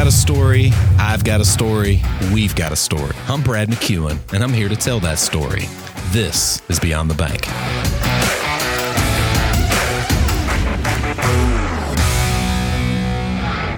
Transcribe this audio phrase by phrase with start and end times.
[0.00, 0.70] got a story.
[0.98, 2.00] I've got a story.
[2.32, 3.12] We've got a story.
[3.28, 5.64] I'm Brad McEwen, and I'm here to tell that story.
[6.06, 7.44] This is Beyond the Bank.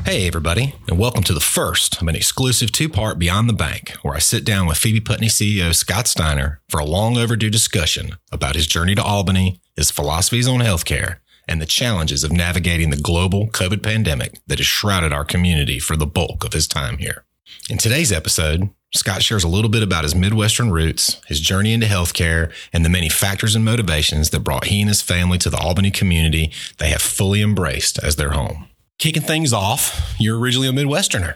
[0.06, 3.90] Hey, everybody, and welcome to the first of an exclusive two part Beyond the Bank,
[4.02, 8.12] where I sit down with Phoebe Putney CEO Scott Steiner for a long overdue discussion
[8.30, 11.16] about his journey to Albany, his philosophies on healthcare,
[11.52, 15.96] and the challenges of navigating the global COVID pandemic that has shrouded our community for
[15.96, 17.24] the bulk of his time here.
[17.68, 21.86] In today's episode, Scott shares a little bit about his Midwestern roots, his journey into
[21.86, 25.58] healthcare, and the many factors and motivations that brought he and his family to the
[25.58, 28.68] Albany community they have fully embraced as their home.
[28.98, 31.34] Kicking things off, you're originally a Midwesterner.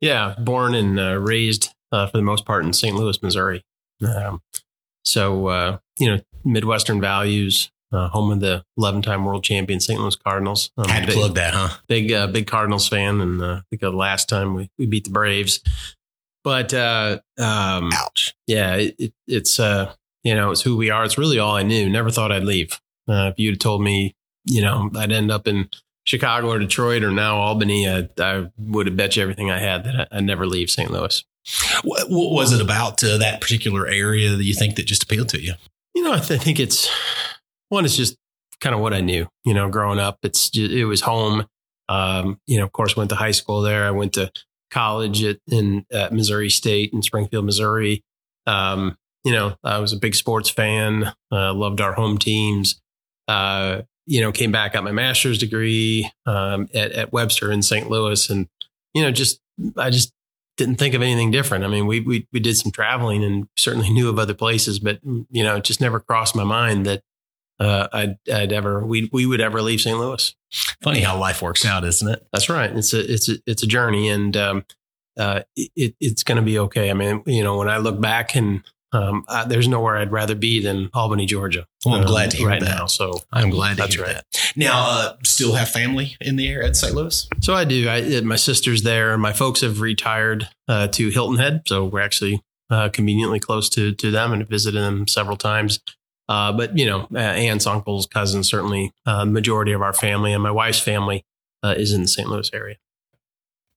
[0.00, 2.94] Yeah, born and uh, raised uh, for the most part in St.
[2.94, 3.64] Louis, Missouri.
[4.00, 4.42] Um,
[5.04, 10.00] so, uh, you know, Midwestern values, uh, home of the 11 time world champion St.
[10.00, 10.70] Louis Cardinals.
[10.76, 11.76] Um, Had to big, plug that, huh?
[11.88, 13.20] Big, uh, big Cardinals fan.
[13.20, 15.60] And uh, I think the last time we, we beat the Braves.
[16.42, 18.34] But, uh, um, ouch.
[18.46, 19.92] Yeah, it, it, it's, uh,
[20.24, 21.04] you know, it's who we are.
[21.04, 21.88] It's really all I knew.
[21.88, 22.80] Never thought I'd leave.
[23.08, 25.68] Uh, if you'd have told me, you know, I'd end up in
[26.04, 29.84] Chicago or Detroit or now Albany, I, I would have bet you everything I had
[29.84, 30.90] that I, would never leave St.
[30.90, 31.24] Louis.
[31.82, 35.28] What, what was it about uh, that particular area that you think that just appealed
[35.30, 35.54] to you?
[35.94, 36.88] You know, I, th- I think it's
[37.70, 38.16] one is just
[38.60, 40.18] kind of what I knew, you know, growing up.
[40.22, 41.46] It's just, it was home.
[41.88, 43.84] Um, you know, of course, went to high school there.
[43.84, 44.30] I went to
[44.70, 48.04] college at, in at Missouri State in Springfield, Missouri.
[48.46, 51.12] Um, you know, I was a big sports fan.
[51.32, 52.80] Uh, loved our home teams.
[53.26, 57.88] Uh, you know, came back, got my master's degree um, at, at Webster in St.
[57.88, 58.48] Louis, and
[58.94, 59.40] you know, just
[59.76, 60.12] I just
[60.56, 61.64] didn't think of anything different.
[61.64, 65.00] I mean, we we we did some traveling and certainly knew of other places, but
[65.04, 67.02] you know, it just never crossed my mind that
[67.60, 69.98] uh, I'd, I'd ever we we would ever leave St.
[69.98, 70.34] Louis.
[70.82, 72.26] Funny how life works out, isn't it?
[72.32, 72.74] That's right.
[72.74, 74.64] It's a it's a it's a journey, and um,
[75.18, 76.90] uh, it, it's going to be okay.
[76.90, 80.34] I mean, you know, when I look back and um, uh, there's nowhere I'd rather
[80.34, 81.66] be than Albany, Georgia.
[81.84, 82.78] Well, I'm um, glad to hear right that.
[82.78, 82.86] now.
[82.86, 84.14] So I'm glad to that's right.
[84.14, 84.52] That.
[84.56, 86.94] Now, uh, still have family in the area at St.
[86.94, 87.28] Louis?
[87.40, 87.88] So I do.
[87.88, 89.16] I, uh, my sister's there.
[89.16, 93.92] My folks have retired uh, to Hilton Head, so we're actually uh, conveniently close to
[93.94, 95.80] to them and visited them several times.
[96.30, 100.40] Uh, but you know, uh, aunts, uncles, cousins, certainly uh, majority of our family and
[100.40, 101.24] my wife's family
[101.64, 102.28] uh, is in the St.
[102.28, 102.76] Louis area.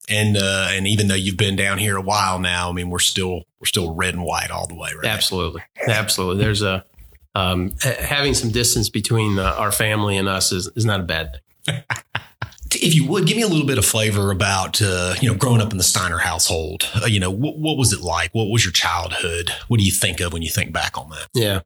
[0.08, 3.00] And uh, and even though you've been down here a while now, I mean, we're
[3.00, 5.08] still we're still red and white all the way, right?
[5.08, 6.44] Absolutely, absolutely.
[6.44, 6.86] There's a
[7.34, 11.40] um, having some distance between uh, our family and us is, is not a bad
[11.66, 11.84] thing.
[12.76, 15.62] if you would give me a little bit of flavor about uh, you know growing
[15.62, 18.30] up in the Steiner household, uh, you know what, what was it like?
[18.34, 19.50] What was your childhood?
[19.70, 21.28] What do you think of when you think back on that?
[21.34, 21.62] Yeah,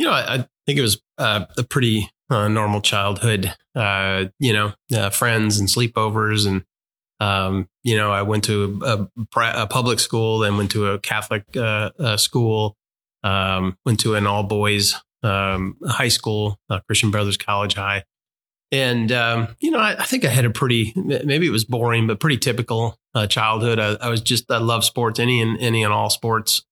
[0.00, 3.54] you know, I, I think it was uh, a pretty uh, normal childhood.
[3.74, 6.64] Uh, you know, uh, friends and sleepovers, and
[7.20, 9.06] um, you know, I went to a,
[9.36, 12.78] a, public school, then went to a Catholic uh, uh, school,
[13.22, 18.04] um, went to an all boys um, high school, Christian Brothers College High.
[18.72, 22.06] And, um, you know, I, I, think I had a pretty, maybe it was boring,
[22.06, 22.96] but pretty typical
[23.28, 23.78] childhood.
[23.78, 26.64] I, I, was just, I love sports, any and any and all sports.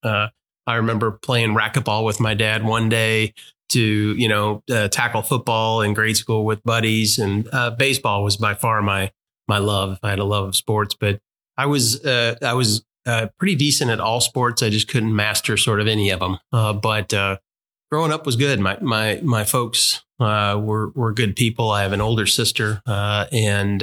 [0.74, 3.34] Remember playing racquetball with my dad one day
[3.70, 7.18] to, you know, uh, tackle football in grade school with buddies.
[7.18, 9.10] And uh, baseball was by far my
[9.46, 9.98] my love.
[10.02, 11.20] I had a love of sports, but
[11.56, 14.62] I was uh, I was uh, pretty decent at all sports.
[14.62, 16.38] I just couldn't master sort of any of them.
[16.52, 17.38] Uh, but uh,
[17.90, 18.60] growing up was good.
[18.60, 21.70] My my my folks were were good people.
[21.70, 23.82] I have an older sister, and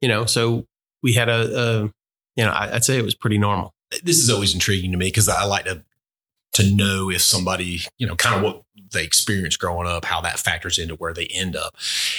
[0.00, 0.66] you know, so
[1.02, 1.82] we had a, a
[2.36, 5.28] you know, I'd say it was pretty normal this is always intriguing to me because
[5.28, 5.84] I like to
[6.54, 10.38] to know if somebody, you know, kind of what they experienced growing up, how that
[10.38, 11.76] factors into where they end up.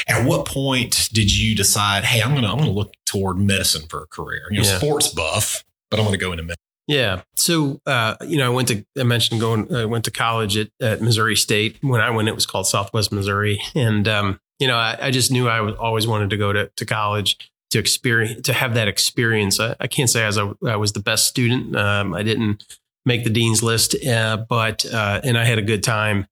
[0.07, 4.03] At what point did you decide, hey, I'm gonna I'm gonna look toward medicine for
[4.03, 4.43] a career?
[4.51, 4.77] You know, yeah.
[4.77, 6.61] sports buff, but I'm gonna go into medicine.
[6.87, 7.23] Yeah.
[7.35, 10.69] So, uh, you know, I went to, I mentioned going, I went to college at,
[10.79, 11.77] at Missouri State.
[11.81, 13.61] When I went, it was called Southwest Missouri.
[13.75, 16.71] And, um, you know, I, I just knew I was always wanted to go to,
[16.73, 19.59] to college to experience to have that experience.
[19.59, 21.75] I, I can't say as I, I, was the best student.
[21.75, 22.63] Um, I didn't
[23.05, 26.27] make the dean's list, uh, but uh, and I had a good time.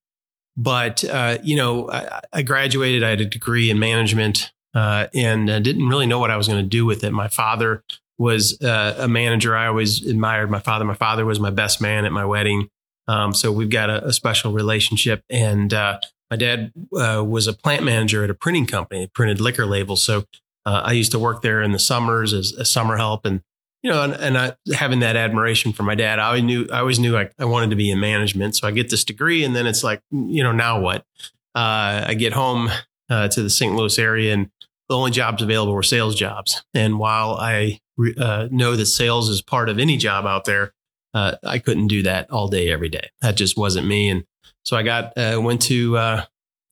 [0.57, 3.03] But uh, you know, I, I, graduated.
[3.03, 6.63] I had a degree in management, uh, and didn't really know what I was going
[6.63, 7.11] to do with it.
[7.11, 7.83] My father
[8.17, 9.57] was uh, a manager.
[9.57, 10.85] I always admired my father.
[10.85, 12.69] My father was my best man at my wedding.
[13.07, 15.21] Um, so we've got a, a special relationship.
[15.29, 15.99] And uh,
[16.31, 20.01] my dad was a plant manager at a printing company, printed liquor labels.
[20.01, 20.23] So
[20.65, 23.41] uh, I used to work there in the summers as a summer help, and
[23.83, 26.79] you know, and, and I, having that admiration for my dad, I always knew I
[26.79, 28.55] always knew I, I wanted to be in management.
[28.55, 31.05] So I get this degree, and then it's like, you know, now what?
[31.53, 32.69] Uh, I get home
[33.09, 33.75] uh, to the St.
[33.75, 34.49] Louis area, and
[34.89, 36.63] the only jobs available were sales jobs.
[36.73, 37.79] And while I
[38.17, 40.73] uh, know that sales is part of any job out there,
[41.13, 43.09] uh, I couldn't do that all day, every day.
[43.21, 44.09] That just wasn't me.
[44.09, 44.25] And
[44.63, 46.25] so I got, uh, went to uh,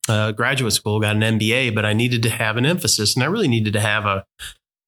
[0.08, 3.26] uh, graduate school, got an MBA, but I needed to have an emphasis and I
[3.26, 4.24] really needed to have a,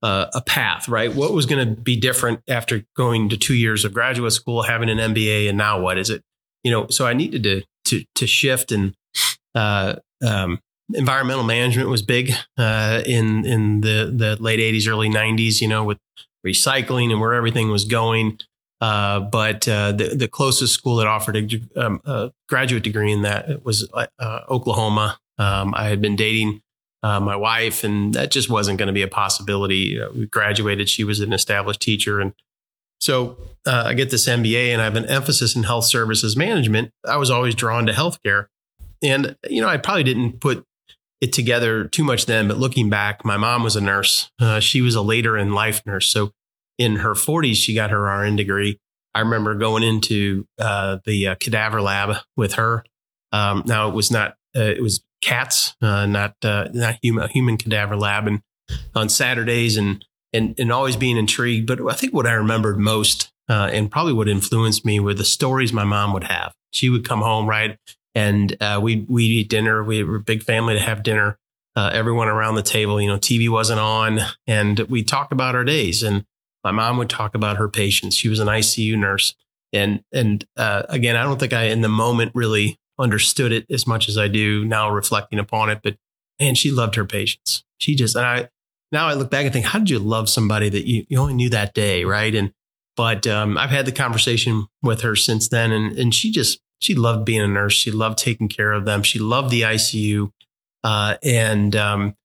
[0.03, 1.15] a, a path, right?
[1.15, 4.91] What was going to be different after going to two years of graduate school, having
[4.91, 6.23] an MBA, and now what is it?
[6.65, 8.95] You know, so I needed to, to, to shift and,
[9.55, 9.97] uh,
[10.27, 10.61] um,
[10.95, 15.85] environmental management was big uh, in in the the late 80s early 90s you know
[15.85, 15.99] with
[16.47, 18.39] recycling and where everything was going
[18.81, 23.23] uh, but uh, the the closest school that offered a, um, a graduate degree in
[23.23, 25.19] that was uh, Oklahoma.
[25.39, 26.63] Um, I had been dating
[27.03, 30.01] uh, my wife, and that just wasn't going to be a possibility.
[30.01, 32.35] Uh, we graduated; she was an established teacher, and
[33.01, 36.91] so I get this MBA, and I have an emphasis in health services management.
[37.07, 38.49] I was always drawn to healthcare,
[39.03, 40.65] and you know, I probably didn't put
[41.23, 44.31] it together too much then, but looking back, my mom was a nurse.
[44.61, 46.33] she was a later in life nurse, so
[46.79, 48.79] in her 40s, she got her RN degree.
[49.17, 52.85] I remember going into uh, the uh, cadaver lab with her.
[53.33, 57.57] Um, now it was not uh, it was cats, uh, not uh, not human human
[57.57, 58.43] cadaver lab, and
[58.95, 61.67] on Saturdays and and and always being intrigued.
[61.67, 65.25] But I think what I remembered most uh, and probably what influenced me were the
[65.25, 66.53] stories my mom would have.
[66.73, 67.79] She would come home right,
[68.15, 69.83] and we we eat dinner.
[69.83, 71.39] We were a big family to have dinner.
[71.75, 76.03] everyone around the table, you know, TV wasn't on, and we talked about our days
[76.03, 76.27] and
[76.67, 78.17] my mom would talk about her patients.
[78.17, 79.37] She was an ICU nurse.
[79.73, 83.87] And, and uh, again, I don't think I in the moment really understood it as
[83.87, 85.79] much as I do now reflecting upon it.
[85.81, 85.97] But
[86.41, 87.65] man, she loved her patients.
[87.79, 88.49] She just, and I,
[88.91, 91.35] now I look back and think, how did you love somebody that you, you only
[91.35, 92.05] knew that day?
[92.05, 92.35] Right.
[92.35, 92.53] And,
[92.97, 95.71] but um, I've had the conversation with her since then.
[95.71, 97.75] And, and she just, she loved being a nurse.
[97.75, 99.05] She loved taking care of them.
[99.05, 100.33] She loved the ICU.
[100.83, 102.17] Uh, and um,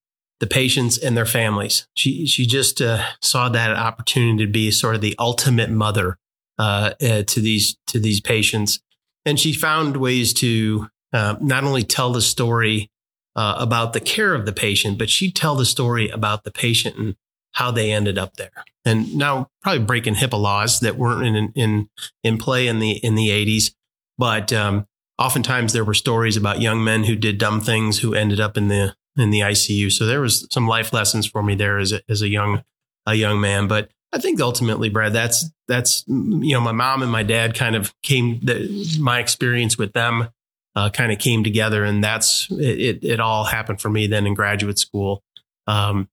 [0.42, 1.88] the patients and their families.
[1.94, 6.18] She she just uh, saw that opportunity to be sort of the ultimate mother
[6.58, 8.80] uh, uh, to these to these patients,
[9.24, 12.90] and she found ways to uh, not only tell the story
[13.36, 16.98] uh, about the care of the patient, but she'd tell the story about the patient
[16.98, 17.16] and
[17.54, 18.66] how they ended up there.
[18.84, 21.90] And now probably breaking HIPAA laws that weren't in in
[22.24, 23.76] in play in the in the eighties,
[24.18, 24.88] but um,
[25.20, 28.70] oftentimes there were stories about young men who did dumb things who ended up in
[28.70, 29.92] the in the ICU.
[29.92, 32.64] So there was some life lessons for me there as a, as a young
[33.06, 33.68] a young man.
[33.68, 37.76] But I think ultimately, Brad, that's that's you know my mom and my dad kind
[37.76, 38.40] of came.
[38.42, 40.30] The, my experience with them
[40.76, 44.34] uh, kind of came together, and that's it, it, all happened for me then in
[44.34, 45.24] graduate school.
[45.68, 46.10] Um,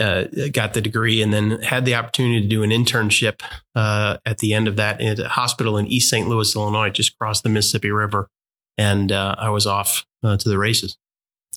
[0.00, 3.42] uh, got the degree and then had the opportunity to do an internship
[3.76, 6.26] uh, at the end of that in a hospital in East St.
[6.26, 8.28] Louis, Illinois, just across the Mississippi River.
[8.76, 10.96] And uh, I was off uh, to the races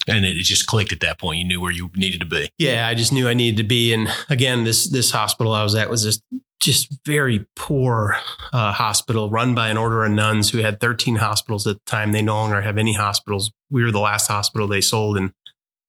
[0.08, 1.40] and it just clicked at that point.
[1.40, 2.50] You knew where you needed to be.
[2.58, 3.94] Yeah, I just knew I needed to be.
[3.94, 6.24] And again, this this hospital I was at was just
[6.60, 8.18] just very poor
[8.52, 12.12] uh, hospital run by an order of nuns who had 13 hospitals at the time.
[12.12, 13.52] They no longer have any hospitals.
[13.70, 15.34] We were the last hospital they sold in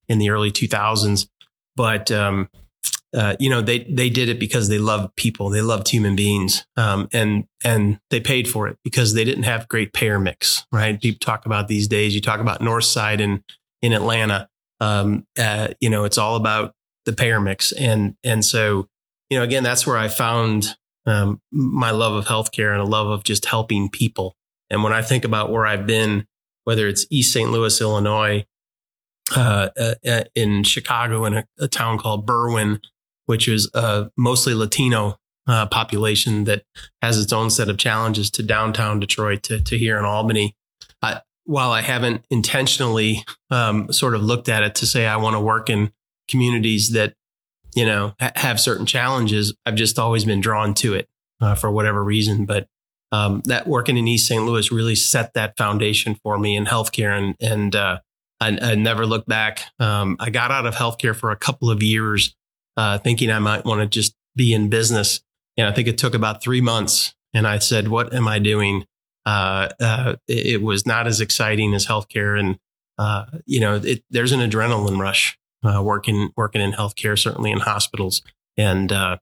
[0.09, 1.29] in the early 2000s.
[1.77, 2.49] But um,
[3.17, 5.49] uh, you know, they they did it because they loved people.
[5.49, 9.69] They loved human beings, um, and and they paid for it because they didn't have
[9.69, 10.67] great payer mix.
[10.73, 11.01] Right?
[11.01, 12.15] People talk about these days.
[12.15, 13.43] You talk about Northside and
[13.83, 14.49] in Atlanta.
[14.81, 18.89] Um, uh, you know, it's all about the payer mix, and and so
[19.31, 23.09] you know, again, that's where I found um, my love of healthcare and a love
[23.09, 24.37] of just helping people.
[24.71, 26.27] And when I think about where I've been,
[26.65, 27.51] whether it's East St.
[27.51, 28.45] Louis, Illinois,
[29.37, 32.81] uh, uh, uh, in Chicago, in a, a, town called Berwyn,
[33.27, 35.17] which is a mostly Latino
[35.47, 36.63] uh, population that
[37.03, 40.55] has its own set of challenges, to downtown Detroit, to, to here in Albany.
[41.49, 45.41] While I haven't intentionally um, sort of looked at it to say I want to
[45.41, 45.91] work in
[46.29, 47.15] communities that
[47.75, 51.09] you know ha- have certain challenges, I've just always been drawn to it
[51.41, 52.45] uh, for whatever reason.
[52.45, 52.69] But
[53.13, 54.45] um, that working in East St.
[54.45, 58.01] Louis really set that foundation for me in healthcare, and and uh,
[58.41, 59.61] I, I, never looked back.
[59.81, 62.37] Um, I got out of healthcare for a couple of years,
[62.77, 65.23] uh, thinking I might want to just be in business,
[65.57, 67.15] and I think it took about three months.
[67.33, 68.85] And I said, "What am I doing?"
[69.29, 72.41] Uh, uh, it, was not as exciting as healthcare.
[72.41, 72.59] And,
[72.97, 77.59] uh, you know, it, there's an adrenaline rush uh, working, working in healthcare, certainly in
[77.59, 78.23] hospitals.
[78.57, 79.19] And uh,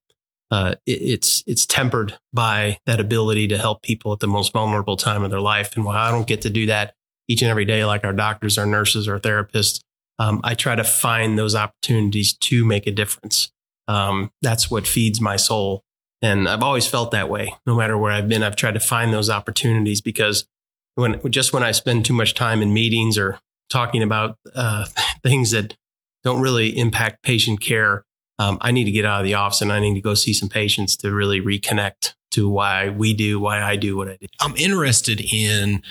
[0.53, 5.25] it, it's, it's tempered by that ability to help people at the most vulnerable time
[5.25, 5.75] of their life.
[5.75, 6.95] And while I don't get to do that
[7.27, 9.81] each and every day, like our doctors, our nurses, our therapists,
[10.21, 13.51] um, I try to find those opportunities to make a difference.
[13.89, 15.83] Um, that's what feeds my soul
[16.23, 17.55] and I've always felt that way.
[17.67, 20.47] No matter where I've been, I've tried to find those opportunities because
[20.95, 24.87] when just when I spend too much time in meetings or talking about uh,
[25.23, 25.77] things that
[26.25, 28.05] don't really impact patient care,
[28.39, 30.33] um, I need to get out of the office and I need to go see
[30.33, 34.27] some patients to really reconnect to why we do, why I do what I do.
[34.41, 35.83] I'm interested in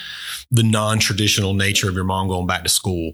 [0.51, 3.13] the non traditional nature of your mom going back to school.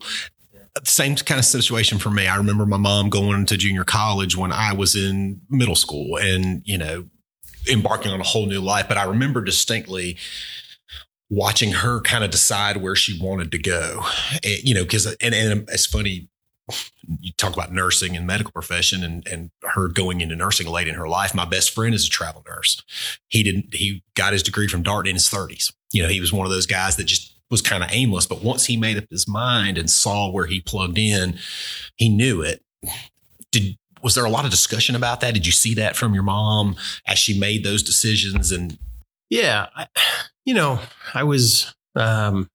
[0.84, 2.28] Same kind of situation for me.
[2.28, 6.62] I remember my mom going to junior college when I was in middle school and,
[6.66, 7.06] you know,
[7.70, 8.88] embarking on a whole new life.
[8.88, 10.18] But I remember distinctly
[11.30, 14.04] watching her kind of decide where she wanted to go.
[14.44, 16.30] And, you know, because, and, and it's funny,
[17.20, 20.96] you talk about nursing and medical profession and, and her going into nursing late in
[20.96, 21.36] her life.
[21.36, 22.82] My best friend is a travel nurse.
[23.28, 25.74] He didn't, he got his degree from Dart in his 30s.
[25.92, 28.26] You know, he was one of those guys that just was kind of aimless.
[28.26, 31.38] But once he made up his mind and saw where he plugged in,
[31.98, 32.64] he knew it.
[33.52, 35.34] Did, was there a lot of discussion about that?
[35.34, 38.52] Did you see that from your mom as she made those decisions?
[38.52, 38.80] And
[39.30, 39.88] yeah, I,
[40.46, 40.80] you know,
[41.14, 42.48] I was, um,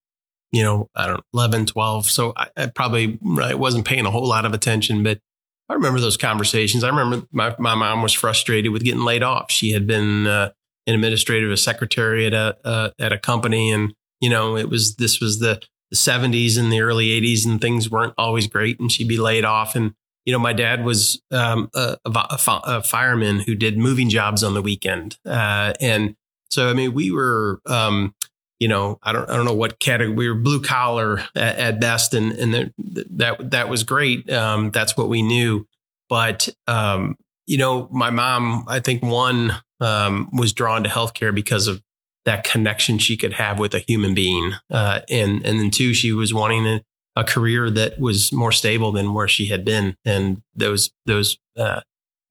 [0.50, 2.06] you know, I don't 11, 12.
[2.06, 5.20] So I, I probably I wasn't paying a whole lot of attention, but
[5.68, 6.84] I remember those conversations.
[6.84, 9.50] I remember my, my mom was frustrated with getting laid off.
[9.50, 10.50] She had been uh,
[10.86, 14.96] an administrative a secretary at a uh, at a company, and you know it was
[14.96, 18.90] this was the, the 70s and the early 80s, and things weren't always great, and
[18.90, 19.74] she'd be laid off.
[19.74, 19.94] And
[20.24, 24.54] you know, my dad was um, a, a, a, fireman who did moving jobs on
[24.54, 26.16] the weekend, uh, and
[26.50, 27.60] so I mean we were.
[27.66, 28.14] Um,
[28.58, 31.80] you know, I don't, I don't know what category we were blue collar at, at
[31.80, 32.14] best.
[32.14, 32.72] And, and
[33.16, 34.30] that, that was great.
[34.30, 35.66] Um, that's what we knew.
[36.08, 41.66] But, um, you know, my mom, I think one, um, was drawn to healthcare because
[41.66, 41.82] of
[42.26, 44.52] that connection she could have with a human being.
[44.70, 46.82] Uh, and, and then two, she was wanting a,
[47.14, 49.96] a career that was more stable than where she had been.
[50.04, 51.80] And those, those, uh,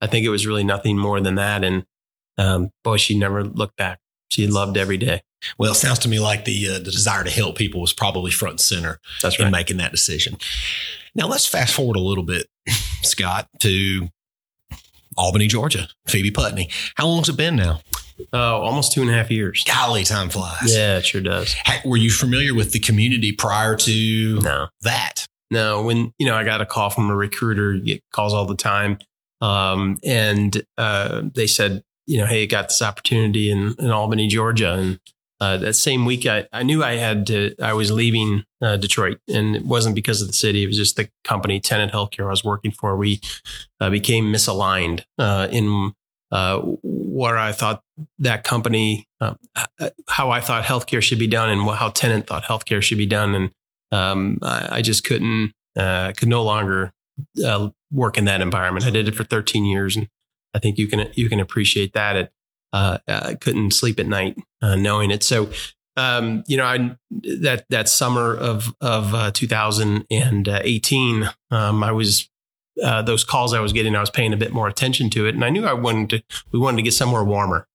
[0.01, 1.63] I think it was really nothing more than that.
[1.63, 1.85] And,
[2.37, 3.99] um, boy, she never looked back.
[4.29, 5.21] She loved every day.
[5.57, 8.31] Well, it sounds to me like the uh, the desire to help people was probably
[8.31, 9.45] front and center That's right.
[9.45, 10.37] in making that decision.
[11.13, 12.47] Now let's fast forward a little bit,
[13.03, 14.09] Scott, to
[15.17, 15.87] Albany, Georgia.
[16.07, 16.69] Phoebe Putney.
[16.95, 17.81] How long's it been now?
[18.31, 19.63] Oh, almost two and a half years.
[19.65, 20.75] Golly, time flies.
[20.75, 21.55] Yeah, it sure does.
[21.83, 24.67] Were you familiar with the community prior to no.
[24.81, 25.25] that?
[25.51, 28.45] No, when you know I got a call from a recruiter, you get calls all
[28.45, 28.97] the time,
[29.41, 34.27] um, and uh, they said, you know, hey, you got this opportunity in, in Albany,
[34.27, 34.99] Georgia, and
[35.41, 39.19] uh, that same week, I, I knew I had to, I was leaving uh, Detroit
[39.27, 40.63] and it wasn't because of the city.
[40.63, 42.95] It was just the company, Tenet Healthcare I was working for.
[42.95, 43.19] We
[43.81, 45.93] uh, became misaligned uh, in
[46.31, 47.81] uh, where I thought
[48.19, 49.37] that company, um,
[50.07, 53.35] how I thought healthcare should be done and how Tenet thought healthcare should be done.
[53.35, 53.51] And
[53.91, 56.91] um, I, I, just couldn't, uh, could no longer
[57.91, 58.85] work in that environment.
[58.85, 60.07] I did it for 13 years and
[60.53, 62.15] I think you can, you can appreciate that.
[62.15, 62.31] It,
[62.73, 65.23] uh, I uh, couldn't sleep at night uh, knowing it.
[65.23, 65.49] So,
[65.97, 66.97] um, you know, I,
[67.39, 72.29] that that summer of of uh, 2018, um, I was
[72.83, 73.95] uh, those calls I was getting.
[73.95, 76.23] I was paying a bit more attention to it, and I knew I wanted to.
[76.51, 77.67] We wanted to get somewhere warmer,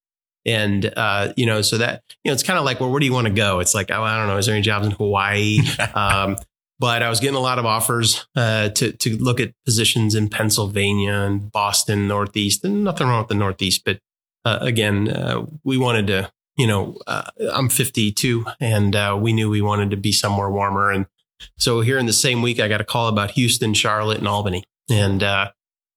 [0.44, 3.06] and uh, you know, so that you know, it's kind of like, well, where do
[3.06, 3.60] you want to go?
[3.60, 4.36] It's like, oh, I don't know.
[4.36, 5.60] Is there any jobs in Hawaii?
[5.94, 6.36] um,
[6.78, 10.28] but I was getting a lot of offers uh, to to look at positions in
[10.28, 14.00] Pennsylvania and Boston, Northeast, and nothing wrong with the Northeast, but
[14.44, 19.50] uh, again, uh, we wanted to, you know, uh, I'm 52 and uh, we knew
[19.50, 20.90] we wanted to be somewhere warmer.
[20.90, 21.06] And
[21.58, 24.64] so here in the same week, I got a call about Houston, Charlotte, and Albany.
[24.90, 25.50] And, uh,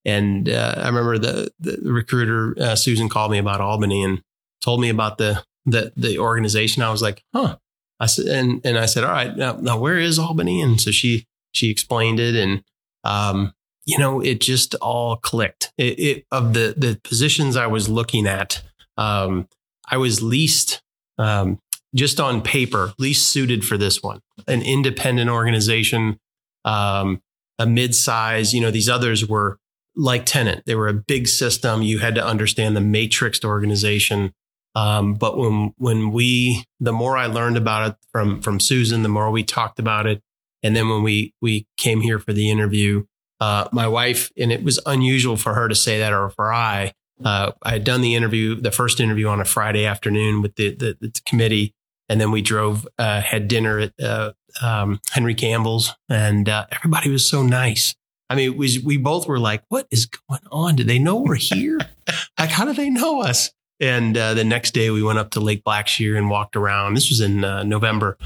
[0.05, 4.21] and uh, I remember the, the recruiter, Susan called me about Albany and
[4.61, 6.83] told me about the, the, the organization.
[6.83, 7.57] I was like, huh.
[7.99, 10.61] I said, and, and I said, all right, now, now where is Albany?
[10.61, 12.35] And so she, she explained it.
[12.35, 12.63] And,
[13.05, 13.53] um,
[13.85, 15.73] you know, it just all clicked.
[15.77, 18.61] It, it, of the the positions I was looking at,
[18.97, 19.47] um,
[19.89, 20.81] I was least
[21.17, 21.59] um,
[21.95, 24.19] just on paper least suited for this one.
[24.47, 26.19] An independent organization,
[26.65, 27.21] um,
[27.59, 28.53] a mid-size.
[28.53, 29.57] You know, these others were
[29.95, 30.63] like Tenet.
[30.65, 31.81] They were a big system.
[31.81, 34.33] You had to understand the matrixed organization.
[34.75, 39.09] Um, but when when we, the more I learned about it from from Susan, the
[39.09, 40.21] more we talked about it,
[40.63, 43.03] and then when we we came here for the interview,
[43.43, 46.93] uh, my wife, and it was unusual for her to say that or for I.
[47.23, 50.73] Uh, I had done the interview, the first interview on a Friday afternoon with the,
[50.73, 51.75] the, the committee.
[52.07, 54.31] And then we drove, uh, had dinner at uh,
[54.61, 57.93] um, Henry Campbell's, and uh, everybody was so nice.
[58.29, 60.77] I mean, we, we both were like, what is going on?
[60.77, 61.79] Do they know we're here?
[62.39, 63.51] like, how do they know us?
[63.81, 66.93] And the next day we went up to Lake Blackshear and walked around.
[66.93, 68.17] This was in November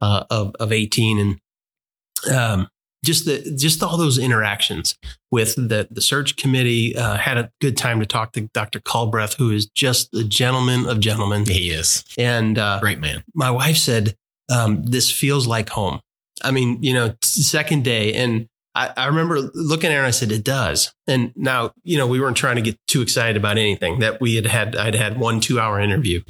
[0.00, 1.18] of, of 18.
[2.26, 2.68] And um,
[3.04, 4.96] just the just all those interactions
[5.30, 6.96] with the the search committee.
[6.96, 8.80] Uh, had a good time to talk to Dr.
[8.80, 11.44] Culbreth, who is just the gentleman of gentlemen.
[11.46, 13.24] He is, and uh, great man.
[13.34, 14.16] My wife said,
[14.50, 16.00] um, "This feels like home."
[16.42, 20.10] I mean, you know, second day, and I, I remember looking at her and I
[20.10, 20.92] said, it does.
[21.06, 24.34] And now, you know, we weren't trying to get too excited about anything that we
[24.34, 26.20] had had, I'd had one two hour interview.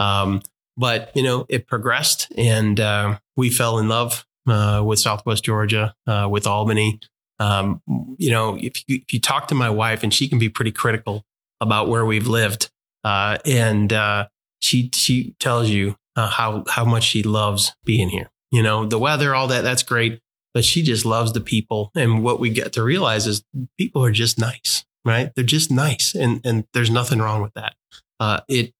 [0.00, 0.42] Um,
[0.76, 5.94] but you know, it progressed and, uh, we fell in love, uh, with Southwest Georgia,
[6.06, 7.00] uh, with Albany.
[7.38, 7.82] Um,
[8.18, 10.72] you know, if you, if you talk to my wife and she can be pretty
[10.72, 11.24] critical
[11.60, 12.70] about where we've lived,
[13.02, 14.28] uh, and, uh,
[14.60, 18.30] she, she tells you uh, how, how much she loves being here.
[18.50, 20.20] You know, the weather, all that, that's great
[20.54, 21.90] but she just loves the people.
[21.94, 23.44] And what we get to realize is
[23.76, 25.32] people are just nice, right?
[25.34, 26.14] They're just nice.
[26.14, 27.74] And, and there's nothing wrong with that.
[28.20, 28.72] Uh, it,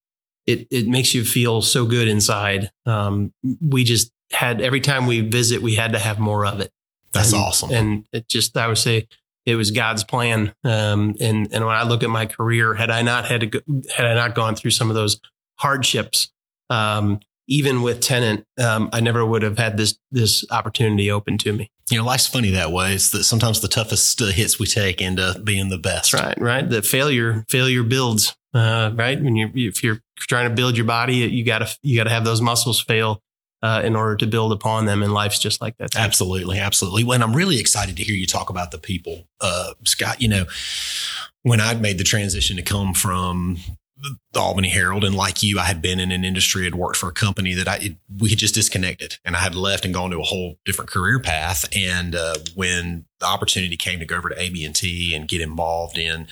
[0.47, 2.71] it, it makes you feel so good inside.
[2.85, 6.71] Um, we just had, every time we visit, we had to have more of it.
[7.13, 7.71] That's and, awesome.
[7.71, 9.07] And it just, I would say,
[9.45, 10.53] it was God's plan.
[10.63, 13.59] Um, and and when I look at my career, had I not had to go,
[13.95, 15.19] had I not gone through some of those
[15.57, 16.31] hardships,
[16.69, 21.53] um, even with Tenet, um, I never would have had this this opportunity open to
[21.53, 21.69] me.
[21.91, 22.93] You know, life's funny that way.
[22.93, 26.13] It's that sometimes the toughest uh, hits we take end up being the best.
[26.13, 26.67] Right, right.
[26.67, 28.35] The failure failure builds.
[28.53, 32.09] Uh, right when you if you're trying to build your body, you gotta you gotta
[32.09, 33.21] have those muscles fail.
[33.65, 35.95] Uh, in order to build upon them, and life's just like that.
[35.95, 37.03] Absolutely, absolutely.
[37.03, 40.21] When I'm really excited to hear you talk about the people, uh, Scott.
[40.21, 40.45] You know,
[41.41, 43.57] when I made the transition to come from
[44.33, 47.09] the Albany Herald, and like you, I had been in an industry, had worked for
[47.09, 50.11] a company that I it, we had just disconnected, and I had left and gone
[50.11, 51.65] to a whole different career path.
[51.75, 55.41] And uh, when the opportunity came to go over to AB and T and get
[55.41, 56.27] involved in,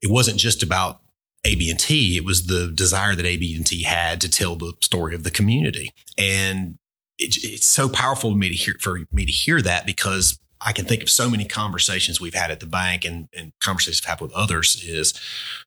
[0.00, 1.00] it wasn't just about
[1.44, 4.72] AB and T; it was the desire that AB and T had to tell the
[4.80, 6.78] story of the community, and
[7.18, 10.72] it, it's so powerful to me to hear for me to hear that because I
[10.72, 14.18] can think of so many conversations we've had at the bank and, and conversations I've
[14.18, 15.12] had with others is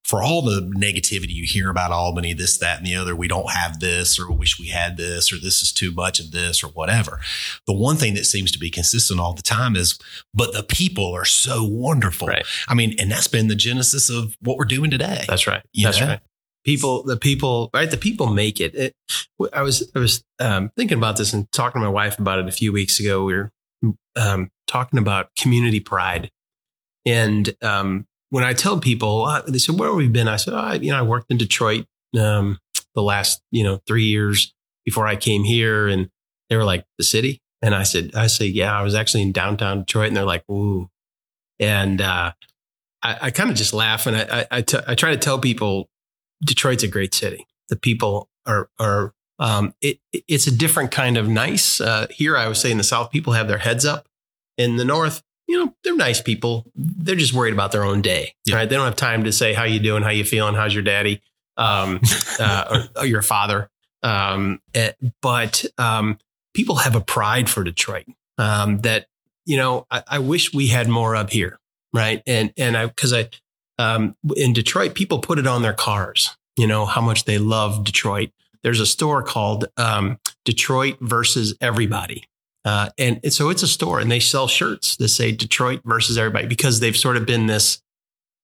[0.04, 3.52] for all the negativity you hear about Albany, this, that, and the other, we don't
[3.52, 6.68] have this or wish we had this or this is too much of this or
[6.68, 7.20] whatever.
[7.68, 10.00] The one thing that seems to be consistent all the time is,
[10.34, 12.28] but the people are so wonderful.
[12.28, 12.46] Right.
[12.68, 15.26] I mean, and that's been the genesis of what we're doing today.
[15.28, 15.62] That's right.
[15.74, 16.08] You That's know?
[16.08, 16.20] right.
[16.66, 17.90] People, the people, right?
[17.90, 18.76] The people make it.
[18.76, 18.94] it
[19.54, 22.48] I was, I was um, thinking about this and talking to my wife about it
[22.50, 23.24] a few weeks ago.
[23.24, 23.52] We were
[24.16, 26.32] um, talking about community pride,
[27.06, 30.54] and um, when I tell people, uh, they said, "Where have we been?" I said,
[30.54, 31.86] oh, I, "You know, I worked in Detroit
[32.20, 32.60] um,
[32.96, 34.54] the last, you know, three years
[34.86, 36.10] before I came here," and
[36.50, 39.32] they were like, "The city," and I said, "I say, yeah, I was actually in
[39.32, 40.90] downtown Detroit," and they're like, "Ooh,"
[41.60, 42.32] and uh,
[43.02, 45.40] I, I kind of just laugh, and I, I, I, t- I try to tell
[45.40, 45.90] people,
[46.44, 47.46] Detroit's a great city.
[47.70, 51.80] The people are are um, it, it's a different kind of nice.
[51.80, 54.08] Uh, here, I would say in the South, people have their heads up.
[54.58, 56.66] In the North, you know, they're nice people.
[56.76, 58.56] They're just worried about their own day, Yeah.
[58.56, 58.68] right?
[58.70, 61.22] They don't have time to say how you doing, how you feeling, how's your daddy,
[61.58, 62.02] um,
[62.40, 63.70] uh, or, or your father.
[64.04, 66.18] Um, eh, but um,
[66.54, 68.06] people have a pride for Detroit
[68.38, 69.08] um, that
[69.46, 71.60] you know I, I wish we had more up here,
[71.94, 72.22] right?
[72.28, 73.30] And and I because I
[73.80, 76.36] um, in Detroit, people put it on their cars.
[76.58, 78.30] You know how much they love Detroit
[78.64, 82.24] there's a store called um, Detroit versus Everybody.
[82.66, 86.18] Uh, and, and so it's a store and they sell shirts that say Detroit versus
[86.18, 87.82] everybody because they've sort of been this,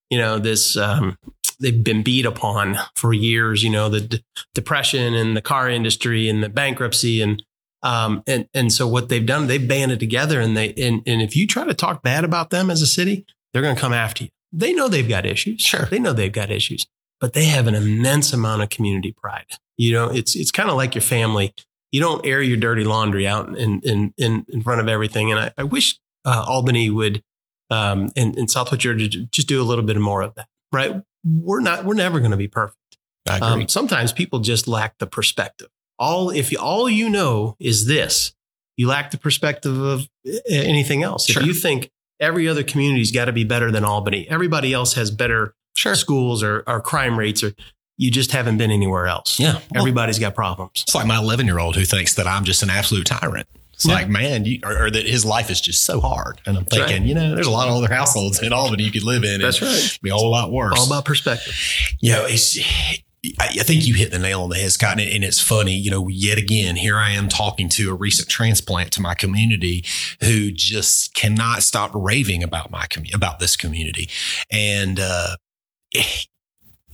[0.09, 1.17] you know, this, um,
[1.59, 4.23] they've been beat upon for years, you know, the d-
[4.53, 7.21] depression and the car industry and the bankruptcy.
[7.21, 7.43] And,
[7.81, 11.35] um, and, and so what they've done, they've banded together and they, and, and if
[11.35, 14.23] you try to talk bad about them as a city, they're going to come after
[14.23, 14.29] you.
[14.53, 15.61] They know they've got issues.
[15.61, 15.85] Sure.
[15.85, 16.85] They know they've got issues,
[17.19, 19.47] but they have an immense amount of community pride.
[19.77, 21.53] You know, it's it's kind of like your family.
[21.91, 25.31] You don't air your dirty laundry out in in in, in front of everything.
[25.31, 27.23] And I, I wish uh, Albany would
[27.69, 30.47] um, and, and Southwest Georgia just do a little bit more of that.
[30.71, 31.01] Right?
[31.23, 31.85] We're not.
[31.85, 32.77] We're never going to be perfect.
[33.29, 33.63] I agree.
[33.63, 35.69] Um, sometimes people just lack the perspective.
[35.99, 38.33] All if you, all you know is this,
[38.75, 40.09] you lack the perspective of
[40.49, 41.27] anything else.
[41.27, 41.41] Sure.
[41.41, 45.11] If you think every other community's got to be better than Albany, everybody else has
[45.11, 45.95] better sure.
[45.95, 47.53] schools or, or crime rates, or
[47.97, 49.39] you just haven't been anywhere else.
[49.39, 49.59] Yeah.
[49.75, 50.83] Everybody's got problems.
[50.83, 53.47] it's like my 11 year old who thinks that I'm just an absolute tyrant.
[53.73, 53.93] It's Yeah.
[53.95, 56.39] like, man, you, or, or that his life is just so hard.
[56.45, 56.87] And I'm That's right.
[56.89, 59.41] thinking, you know, there's a lot of other households in Albany you could live in.
[59.41, 59.71] That's right.
[59.71, 60.79] it'd Be a whole lot worse.
[60.79, 61.55] All about perspective.
[61.99, 62.99] you know, it's, I
[63.39, 64.99] I think you hit the nail on the head, Scott.
[64.99, 68.27] And, and it's funny, you know, yet again, here I am talking to a recent
[68.27, 69.85] transplant to my community
[70.21, 74.09] who just cannot stop raving about my community, about this community.
[74.51, 75.35] And, uh,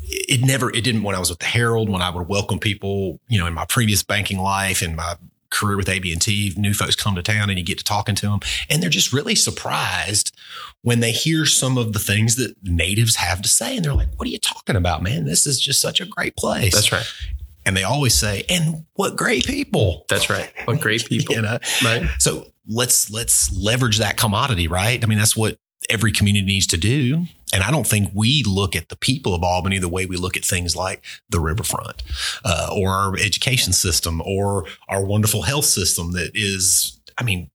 [0.09, 3.19] it, never, it didn't when I was with the Herald, when I would welcome people,
[3.27, 5.15] you know, in my previous banking life and my
[5.49, 8.39] career with AB&T, new folks come to town and you get to talking to them
[8.69, 10.35] and they're just really surprised
[10.81, 14.09] when they hear some of the things that natives have to say and they're like,
[14.15, 15.25] what are you talking about, man?
[15.25, 16.73] This is just such a great place.
[16.73, 17.05] That's right.
[17.65, 20.05] And they always say, and what great people.
[20.07, 20.51] That's right.
[20.65, 21.35] What great people.
[21.35, 21.59] You know?
[21.83, 22.07] Right.
[22.19, 25.03] So let's let's leverage that commodity, right?
[25.03, 25.57] I mean, that's what
[25.89, 27.25] every community needs to do.
[27.53, 30.37] And I don't think we look at the people of Albany the way we look
[30.37, 32.03] at things like the riverfront
[32.45, 37.49] uh, or our education system or our wonderful health system that is, I mean,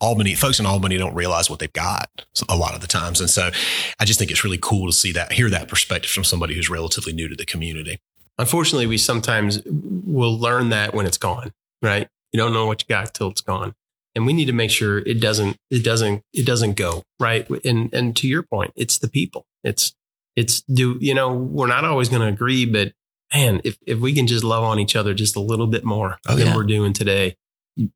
[0.00, 2.10] Albany, folks in Albany don't realize what they've got
[2.48, 3.20] a lot of the times.
[3.20, 3.50] And so
[3.98, 6.68] I just think it's really cool to see that, hear that perspective from somebody who's
[6.68, 7.98] relatively new to the community.
[8.38, 12.08] Unfortunately, we sometimes will learn that when it's gone, right?
[12.32, 13.74] You don't know what you got till it's gone.
[14.14, 17.48] And we need to make sure it doesn't, it doesn't, it doesn't go, right?
[17.64, 19.44] And, and to your point, it's the people.
[19.64, 19.94] It's,
[20.36, 22.92] it's do, you know, we're not always going to agree, but
[23.34, 26.18] man, if, if we can just love on each other just a little bit more
[26.28, 26.56] oh, than yeah.
[26.56, 27.36] we're doing today,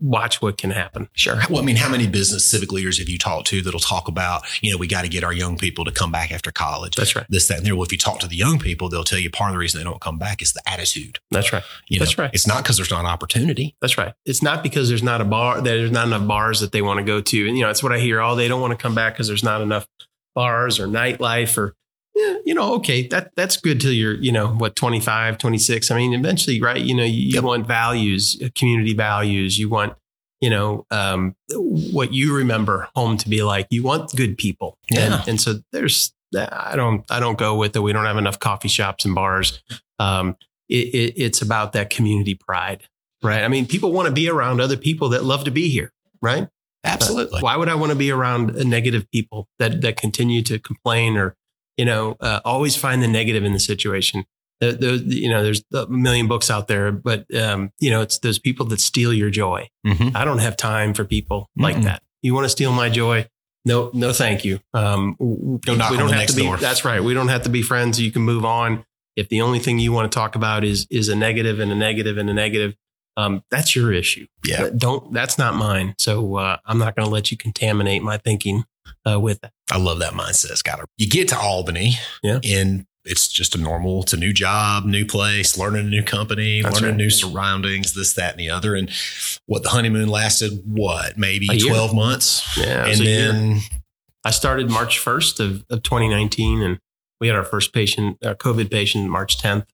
[0.00, 1.08] watch what can happen.
[1.12, 1.40] Sure.
[1.48, 4.42] Well, I mean, how many business civic leaders have you talked to that'll talk about,
[4.62, 6.96] you know, we got to get our young people to come back after college.
[6.96, 7.26] That's right.
[7.28, 7.76] This, that, and there.
[7.76, 9.78] Well, if you talk to the young people, they'll tell you part of the reason
[9.78, 11.20] they don't come back is the attitude.
[11.30, 11.62] That's right.
[11.88, 12.34] You That's know, right.
[12.34, 13.76] It's not because there's not an opportunity.
[13.80, 14.14] That's right.
[14.24, 17.04] It's not because there's not a bar, there's not enough bars that they want to
[17.04, 17.48] go to.
[17.48, 18.20] And, you know, it's what I hear.
[18.20, 19.86] Oh, they don't want to come back because there's not enough
[20.34, 21.74] bars or nightlife or,
[22.18, 25.90] yeah, you know, okay, that that's good till you're, you know, what 25, 26.
[25.90, 26.80] I mean, eventually, right?
[26.80, 27.44] You know, you, you yep.
[27.44, 29.58] want values, community values.
[29.58, 29.94] You want
[30.40, 33.66] you know, um, what you remember home to be like.
[33.70, 34.78] You want good people.
[34.90, 35.18] Yeah.
[35.20, 37.80] And, and so there's, I don't, I don't go with it.
[37.80, 39.62] We don't have enough coffee shops and bars.
[39.98, 40.36] Um,
[40.68, 42.84] it, it, it's about that community pride,
[43.22, 43.42] right?
[43.42, 46.48] I mean, people want to be around other people that love to be here, right?
[46.84, 47.40] Absolutely.
[47.40, 51.16] Uh, why would I want to be around negative people that that continue to complain
[51.16, 51.34] or,
[51.78, 54.26] you know, uh, always find the negative in the situation?
[54.60, 58.18] The, the, you know, there's a million books out there, but um, you know, it's
[58.18, 59.68] those people that steal your joy.
[59.86, 60.16] Mm-hmm.
[60.16, 62.02] I don't have time for people like that.
[62.22, 63.28] You want to steal my joy?
[63.64, 64.60] No, no, thank you.
[64.74, 66.42] Um, we don't have to be.
[66.42, 66.56] Door.
[66.56, 67.02] That's right.
[67.02, 68.00] We don't have to be friends.
[68.00, 68.84] You can move on.
[69.14, 71.74] If the only thing you want to talk about is is a negative and a
[71.74, 72.74] negative and a negative,
[73.16, 74.26] um, that's your issue.
[74.44, 74.70] Yeah.
[74.76, 75.12] Don't.
[75.12, 75.94] That's not mine.
[75.98, 78.64] So uh, I'm not going to let you contaminate my thinking
[79.08, 79.52] uh, with that.
[79.70, 80.80] I love that mindset, Scott.
[80.96, 82.40] You get to Albany, yeah.
[82.42, 86.62] in it's just a normal, it's a new job, new place, learning a new company,
[86.62, 87.04] That's learning right.
[87.04, 88.74] new surroundings, this, that, and the other.
[88.74, 88.90] And
[89.46, 92.56] what the honeymoon lasted, what, maybe 12 months?
[92.56, 92.86] Yeah.
[92.86, 93.60] And then
[94.24, 96.78] I started March 1st of, of 2019 and
[97.20, 99.66] we had our first patient, our COVID patient, March 10th.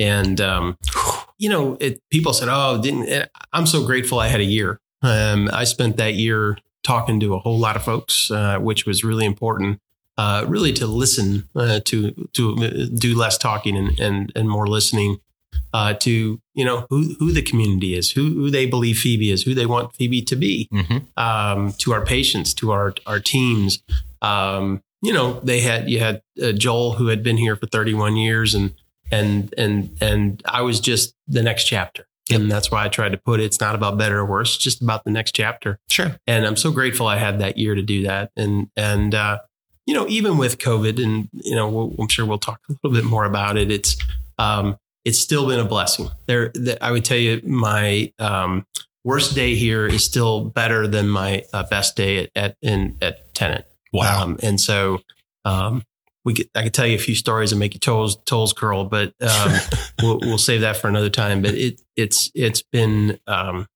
[0.00, 0.78] And, um,
[1.38, 4.80] you know, it, people said, Oh, didn't, eh, I'm so grateful I had a year.
[5.02, 6.56] Um, I spent that year
[6.88, 9.80] talking to a whole lot of folks, uh, which was really important
[10.18, 15.20] uh, really to listen, uh, to to do less talking and and, and more listening,
[15.72, 19.44] uh, to you know who who the community is, who who they believe Phoebe is,
[19.44, 20.98] who they want Phoebe to be, mm-hmm.
[21.16, 23.80] um, to our patients, to our our teams.
[24.20, 28.16] Um, you know, they had you had uh, Joel who had been here for 31
[28.16, 28.74] years, and
[29.12, 32.07] and and and I was just the next chapter.
[32.28, 32.40] Yep.
[32.40, 33.44] And that's why I tried to put it.
[33.44, 35.78] It's not about better or worse, it's just about the next chapter.
[35.88, 36.16] Sure.
[36.26, 38.30] And I'm so grateful I had that year to do that.
[38.36, 39.38] And and uh,
[39.86, 42.94] you know, even with COVID, and you know, we'll, I'm sure we'll talk a little
[42.94, 43.70] bit more about it.
[43.70, 43.96] It's
[44.38, 46.10] um, it's still been a blessing.
[46.26, 48.66] There, the, I would tell you, my um,
[49.02, 53.34] worst day here is still better than my uh, best day at at, in, at
[53.34, 53.66] Tenet.
[53.90, 54.24] Wow!
[54.24, 54.98] Um, and so,
[55.46, 55.82] um,
[56.24, 58.84] we could, I could tell you a few stories and make your toes toes curl,
[58.84, 59.52] but um,
[60.02, 61.42] we'll, we'll save that for another time.
[61.42, 63.66] But it it's it's been um,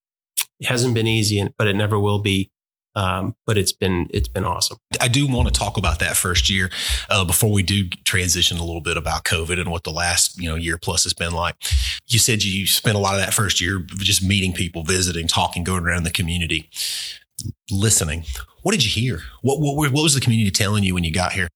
[0.61, 2.51] it hasn't been easy, but it never will be.
[2.95, 4.77] Um, but it's been it's been awesome.
[5.01, 6.71] I do want to talk about that first year
[7.09, 10.49] uh, before we do transition a little bit about COVID and what the last you
[10.49, 11.57] know year plus has been like.
[12.09, 15.65] You said you spent a lot of that first year just meeting people, visiting, talking,
[15.65, 16.69] going around the community,
[17.71, 18.25] listening.
[18.63, 19.23] What did you hear?
[19.41, 21.49] What what, what was the community telling you when you got here?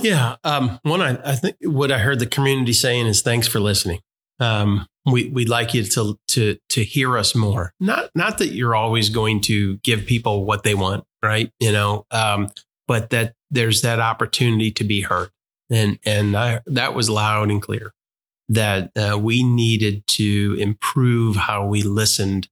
[0.00, 3.60] Yeah, um, one I, I think what I heard the community saying is thanks for
[3.60, 4.00] listening.
[4.40, 7.72] Um, we, we'd like you to, to, to hear us more.
[7.80, 11.50] Not, not that you're always going to give people what they want, right?
[11.58, 12.48] You know, um,
[12.86, 15.30] but that there's that opportunity to be heard.
[15.70, 17.92] And, and I, that was loud and clear
[18.50, 22.48] that uh, we needed to improve how we listened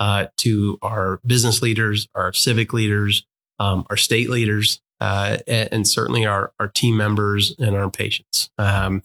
[0.00, 3.26] uh, to our business leaders, our civic leaders,
[3.58, 8.50] um, our state leaders, uh, and, and, certainly our, our team members and our patients.
[8.58, 9.02] Um,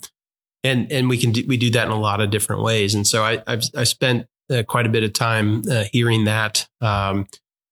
[0.63, 2.95] and and we can do, we do that in a lot of different ways.
[2.95, 6.67] And so I I've I spent uh, quite a bit of time uh, hearing that.
[6.81, 7.27] Um,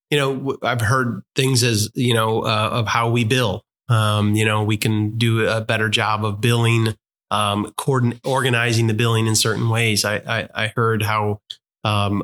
[0.09, 3.63] you know, I've heard things as you know uh, of how we bill.
[3.89, 6.95] Um, you know, we can do a better job of billing,
[7.29, 7.73] um,
[8.23, 10.03] organizing the billing in certain ways.
[10.03, 11.39] I I, I heard how
[11.85, 12.23] um,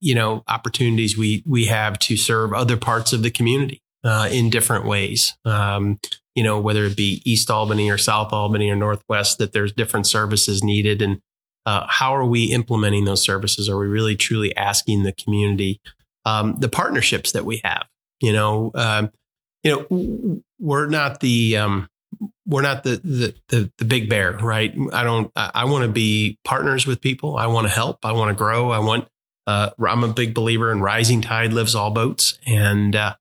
[0.00, 4.50] you know opportunities we we have to serve other parts of the community uh, in
[4.50, 5.36] different ways.
[5.44, 5.98] Um,
[6.34, 10.06] you know, whether it be East Albany or South Albany or Northwest, that there's different
[10.06, 11.02] services needed.
[11.02, 11.20] And
[11.66, 13.68] uh, how are we implementing those services?
[13.68, 15.80] Are we really truly asking the community?
[16.24, 17.86] Um, the partnerships that we have,
[18.20, 19.10] you know, um,
[19.64, 21.88] you know, we're not the um,
[22.46, 24.74] we're not the, the, the the big bear, right?
[24.92, 25.30] I don't.
[25.36, 27.36] I, I want to be partners with people.
[27.36, 28.04] I want to help.
[28.04, 28.70] I want to grow.
[28.70, 29.08] I want.
[29.46, 33.14] Uh, I'm a big believer in rising tide lifts all boats, and uh,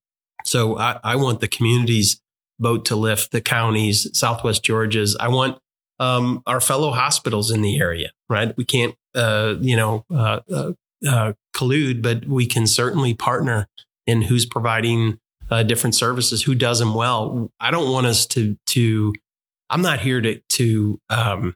[0.47, 2.21] so I, I want the community's
[2.59, 5.15] boat to lift, the counties, Southwest Georgia's.
[5.19, 5.59] I want
[5.99, 8.55] um, our fellow hospitals in the area, right?
[8.57, 10.71] We can't, uh, you know, uh, uh,
[11.07, 13.67] uh, collude, but we can certainly partner
[14.05, 17.51] in who's providing uh, different services, who does them well.
[17.59, 19.13] I don't want us to to.
[19.69, 21.55] I'm not here to to um,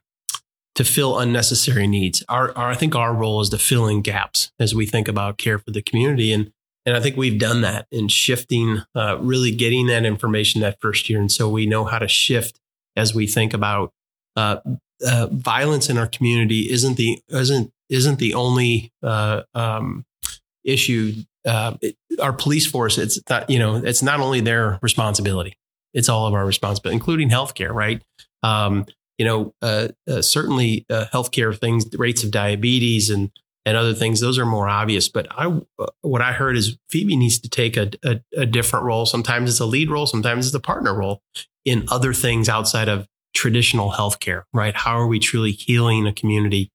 [0.74, 2.22] to fill unnecessary needs.
[2.28, 5.38] Our, our I think our role is to fill in gaps as we think about
[5.38, 6.52] care for the community, and
[6.84, 11.08] and I think we've done that in shifting, uh, really getting that information that first
[11.08, 12.60] year, and so we know how to shift
[12.96, 13.92] as we think about
[14.36, 14.56] uh,
[15.06, 20.04] uh, violence in our community isn't the isn't isn't the only uh, um,
[20.64, 21.14] issue.
[21.44, 25.56] Uh, it, our police force, it's not you know, it's not only their responsibility;
[25.94, 27.72] it's all of our responsibility, including healthcare.
[27.72, 28.02] Right?
[28.42, 28.86] Um,
[29.18, 29.88] you know, uh,
[30.20, 33.30] certainly healthcare things, rates of diabetes and
[33.64, 35.08] and other things, those are more obvious.
[35.08, 35.60] But I,
[36.00, 39.06] what I heard is Phoebe needs to take a, a, a different role.
[39.06, 41.22] Sometimes it's a lead role, sometimes it's a partner role
[41.64, 44.74] in other things outside of traditional healthcare, right?
[44.74, 46.70] How are we truly healing a community,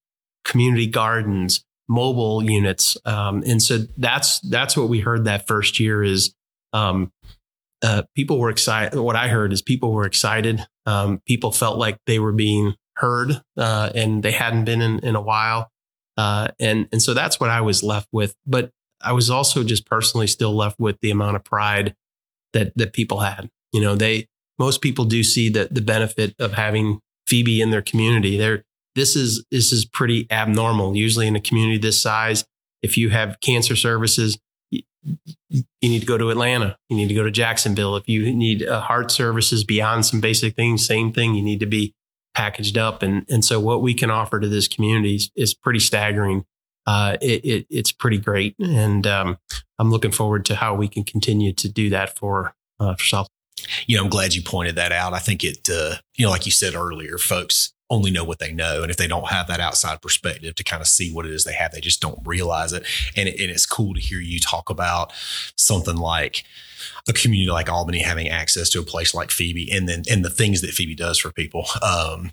[0.45, 2.97] community gardens, mobile units?
[3.05, 6.33] Um, and so that's, that's what we heard that first year is,
[6.73, 7.11] um,
[7.83, 8.99] uh, people were excited.
[8.99, 10.65] What I heard is people were excited.
[10.85, 15.15] Um, people felt like they were being heard, uh, and they hadn't been in, in
[15.15, 15.69] a while.
[16.17, 18.35] Uh, and, and so that's what I was left with.
[18.45, 21.95] But I was also just personally still left with the amount of pride
[22.53, 23.49] that, that people had.
[23.71, 24.27] You know, they,
[24.59, 28.37] most people do see the the benefit of having Phoebe in their community.
[28.37, 28.63] There,
[28.95, 30.95] this is this is pretty abnormal.
[30.95, 32.45] Usually in a community this size,
[32.81, 34.39] if you have cancer services,
[34.71, 34.81] you,
[35.49, 36.77] you need to go to Atlanta.
[36.89, 37.95] You need to go to Jacksonville.
[37.95, 41.35] If you need uh, heart services beyond some basic things, same thing.
[41.35, 41.93] You need to be
[42.37, 43.01] packaged up.
[43.01, 46.45] And and so what we can offer to this community is, is pretty staggering.
[46.85, 49.37] Uh, it, it, it's pretty great, and um,
[49.77, 53.27] I'm looking forward to how we can continue to do that for uh, for South
[53.87, 55.13] you know, I'm glad you pointed that out.
[55.13, 58.51] I think it, uh, you know, like you said earlier, folks only know what they
[58.51, 58.81] know.
[58.81, 61.43] And if they don't have that outside perspective to kind of see what it is
[61.43, 62.83] they have, they just don't realize it.
[63.15, 65.13] And, it, and it's cool to hear you talk about
[65.55, 66.43] something like
[67.07, 70.29] a community like Albany having access to a place like Phoebe and then, and the
[70.29, 71.65] things that Phoebe does for people.
[71.81, 72.31] Um,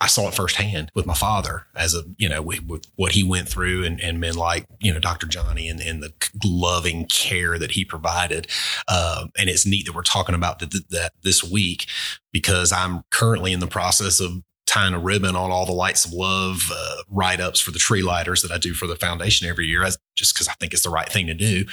[0.00, 3.22] I saw it firsthand with my father as a, you know, with, with, what he
[3.22, 5.26] went through and, and men like, you know, Dr.
[5.26, 6.12] Johnny and, and the
[6.44, 8.46] loving care that he provided.
[8.88, 11.86] Um, and it's neat that we're talking about that, that this week
[12.32, 16.12] because I'm currently in the process of tying a ribbon on all the lights of
[16.12, 19.66] love uh, write ups for the tree lighters that I do for the foundation every
[19.66, 21.64] year, just because I think it's the right thing to do.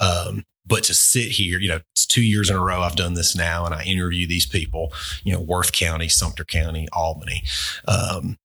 [0.00, 3.14] Um, but to sit here, you know, it's two years in a row I've done
[3.14, 4.92] this now, and I interview these people,
[5.24, 7.42] you know, Worth County, Sumter County, Albany,
[7.88, 8.38] um,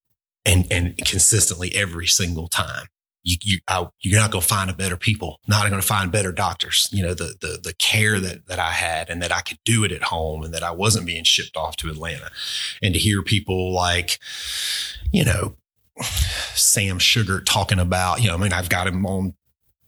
[0.43, 2.87] and and consistently every single time.
[3.23, 6.11] You, you I, you're not going to find a better people, not going to find
[6.11, 6.87] better doctors.
[6.91, 9.83] You know, the, the, the care that, that I had and that I could do
[9.83, 12.29] it at home and that I wasn't being shipped off to Atlanta.
[12.81, 14.19] And to hear people like,
[15.11, 15.55] you know,
[16.55, 19.33] Sam Sugar talking about, you know, I mean, I've got him on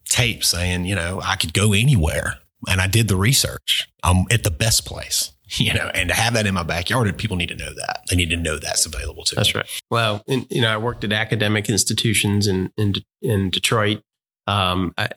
[0.05, 2.35] tape saying, you know, I could go anywhere.
[2.67, 3.89] And I did the research.
[4.03, 7.35] I'm at the best place, you know, and to have that in my backyard, people
[7.35, 8.03] need to know that.
[8.09, 9.41] They need to know that's available to them.
[9.41, 9.81] That's right.
[9.89, 14.01] Well, in, you know, I worked at academic institutions in, in, in Detroit.
[14.47, 15.07] Um, I,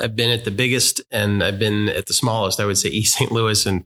[0.00, 3.16] have been at the biggest and I've been at the smallest, I would say East
[3.16, 3.30] St.
[3.30, 3.64] Louis.
[3.66, 3.84] And,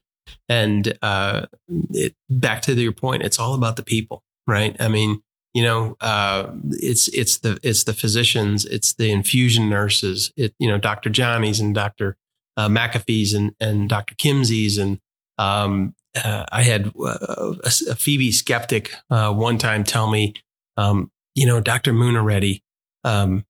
[0.48, 1.46] and, uh,
[1.90, 4.76] it, back to your point, it's all about the people, right?
[4.80, 10.32] I mean, you know uh, it's it's the it's the physicians it's the infusion nurses
[10.36, 12.16] it you know dr johnny's and dr
[12.56, 15.00] uh, mcafee's and and dr kimsey's and
[15.40, 20.34] um, uh, i had uh, a, a, phoebe skeptic uh, one time tell me
[20.76, 22.62] um, you know dr Munareddy,
[23.04, 23.44] um,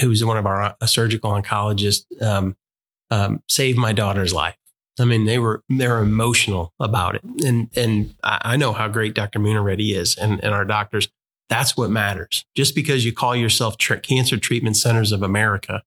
[0.00, 2.56] who's one of our uh, surgical oncologists um,
[3.10, 4.56] um, saved my daughter's life
[5.00, 9.38] I mean, they were they're emotional about it, and and I know how great Dr.
[9.38, 11.08] Munareddy is, and and our doctors.
[11.48, 12.44] That's what matters.
[12.54, 15.82] Just because you call yourself Cancer Treatment Centers of America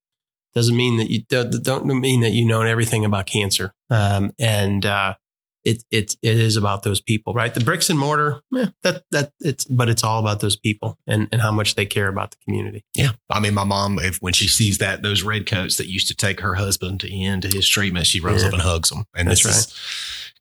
[0.54, 3.74] doesn't mean that you don't mean that you know everything about cancer.
[3.90, 5.16] Um, and uh,
[5.64, 7.54] it it it is about those people, right?
[7.54, 11.28] The bricks and mortar, yeah, that that it's but it's all about those people and
[11.32, 12.84] and how much they care about the community.
[12.96, 16.08] Yeah, I mean, my mom, if when she sees that those red coats that used
[16.10, 18.48] to take her husband to end his treatment, she runs yeah.
[18.48, 19.06] up and hugs him.
[19.16, 19.56] and that's right.
[19.56, 19.74] Is,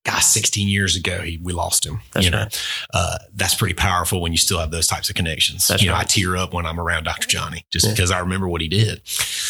[0.04, 2.00] gosh, 16 years ago, he, we lost him.
[2.12, 2.66] That's you know, right.
[2.92, 5.68] uh, that's pretty powerful when you still have those types of connections.
[5.68, 6.02] That's you know, right.
[6.02, 7.28] I tear up when I'm around Dr.
[7.28, 7.92] Johnny just Yeah.
[7.92, 9.02] because I remember what he did.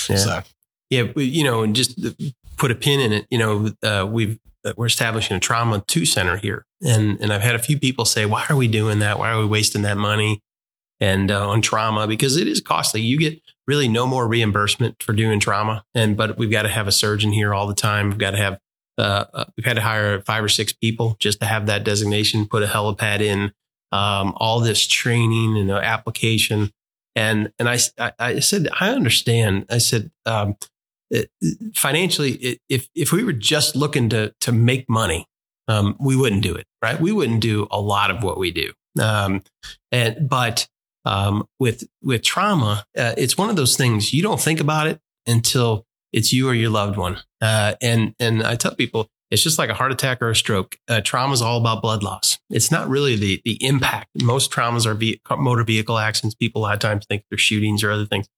[0.08, 0.16] Yeah.
[0.16, 0.42] So
[0.90, 1.98] Yeah, you know, and just
[2.58, 3.26] put a pin in it.
[3.30, 7.42] You know, uh, we've uh, we're establishing a trauma two center here, and and I've
[7.42, 9.18] had a few people say, "Why are we doing that?
[9.18, 10.40] Why are we wasting that money?"
[11.00, 13.00] And uh, on trauma because it is costly.
[13.00, 16.86] You get really no more reimbursement for doing trauma, and but we've got to have
[16.86, 18.10] a surgeon here all the time.
[18.10, 18.58] We've got to have
[18.98, 22.46] uh, uh, we've had to hire five or six people just to have that designation.
[22.46, 23.52] Put a helipad in,
[23.90, 26.70] um, all this training and application.
[27.14, 29.66] And and I, I I said I understand.
[29.70, 30.56] I said um,
[31.12, 31.30] it,
[31.74, 35.26] financially, it, if if we were just looking to to make money,
[35.68, 37.00] um, we wouldn't do it, right?
[37.00, 38.72] We wouldn't do a lot of what we do.
[39.00, 39.42] Um,
[39.92, 40.66] and but
[41.04, 45.00] um, with with trauma, uh, it's one of those things you don't think about it
[45.26, 47.18] until it's you or your loved one.
[47.40, 50.76] Uh, and and I tell people it's just like a heart attack or a stroke.
[50.88, 52.38] Uh, trauma is all about blood loss.
[52.50, 54.08] It's not really the the impact.
[54.22, 56.34] Most traumas are ve- motor vehicle accidents.
[56.34, 58.28] People a lot of times think they're shootings or other things.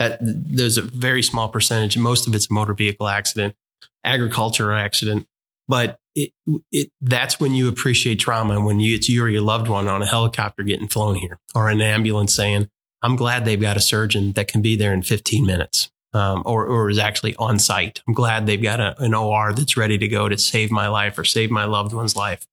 [0.00, 1.96] That there's a very small percentage.
[1.96, 3.54] Most of it's a motor vehicle accident,
[4.02, 5.28] agriculture accident.
[5.68, 6.32] But it,
[6.72, 9.86] it that's when you appreciate trauma and when you it's you or your loved one
[9.86, 12.68] on a helicopter getting flown here or an ambulance saying,
[13.02, 16.66] "I'm glad they've got a surgeon that can be there in 15 minutes." Um, or,
[16.66, 18.02] or is actually on site.
[18.08, 21.16] I'm glad they've got a, an OR that's ready to go to save my life
[21.16, 22.44] or save my loved one's life.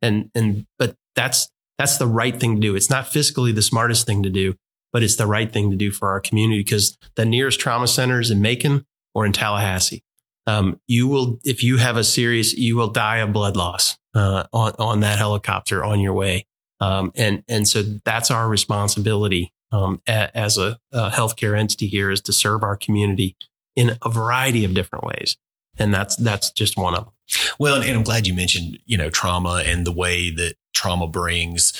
[0.00, 2.74] And and but that's that's the right thing to do.
[2.74, 4.54] It's not fiscally the smartest thing to do,
[4.92, 8.20] but it's the right thing to do for our community because the nearest trauma center
[8.20, 10.02] is in Macon or in Tallahassee.
[10.46, 14.44] Um, you will, if you have a serious, you will die of blood loss uh,
[14.52, 16.46] on on that helicopter on your way.
[16.80, 22.10] Um, and and so that's our responsibility um, a, as a, a healthcare entity here
[22.10, 23.36] is to serve our community
[23.76, 25.36] in a variety of different ways,
[25.78, 27.14] and that's that's just one of them.
[27.58, 31.06] Well, and, and I'm glad you mentioned, you know, trauma and the way that trauma
[31.06, 31.72] brings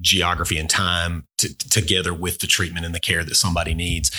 [0.00, 4.10] geography and time to, together with the treatment and the care that somebody needs.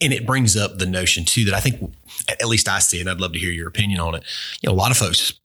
[0.00, 1.94] And it brings up the notion too that I think,
[2.28, 4.24] at least I see, and I'd love to hear your opinion on it.
[4.60, 5.38] You know, a lot of folks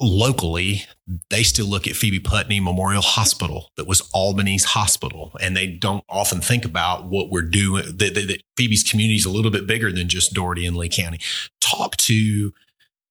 [0.00, 0.84] locally,
[1.30, 6.04] they still look at Phoebe Putney Memorial Hospital that was Albany's hospital, and they don't
[6.08, 7.84] often think about what we're doing.
[7.84, 10.88] That, that, that Phoebe's community is a little bit bigger than just Dougherty and Lee
[10.88, 11.18] County.
[11.60, 12.52] Talk to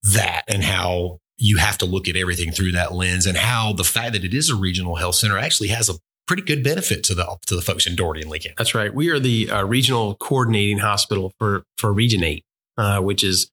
[0.04, 3.84] that and how you have to look at everything through that lens, and how the
[3.84, 5.94] fact that it is a regional health center actually has a
[6.28, 8.54] pretty good benefit to the to the folks in Dougherty and Lincoln.
[8.58, 8.94] That's right.
[8.94, 12.44] We are the uh, regional coordinating hospital for for Region Eight,
[12.78, 13.52] uh, which is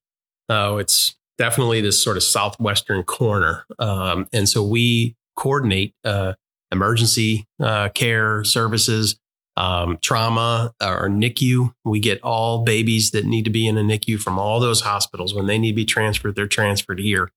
[0.49, 6.33] uh, it's definitely this sort of southwestern corner, um, and so we coordinate uh,
[6.71, 9.17] emergency uh, care services,
[9.57, 11.73] um, trauma, or NICU.
[11.85, 15.33] We get all babies that need to be in a NICU from all those hospitals
[15.33, 16.35] when they need to be transferred.
[16.35, 17.31] They're transferred here,